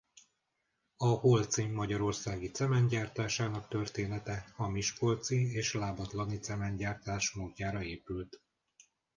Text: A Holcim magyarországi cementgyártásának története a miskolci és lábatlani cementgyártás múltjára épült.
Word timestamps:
A 0.97 1.07
Holcim 1.07 1.71
magyarországi 1.73 2.47
cementgyártásának 2.51 3.67
története 3.67 4.45
a 4.55 4.67
miskolci 4.67 5.51
és 5.53 5.73
lábatlani 5.73 6.37
cementgyártás 6.37 7.31
múltjára 7.31 7.83
épült. 7.83 8.41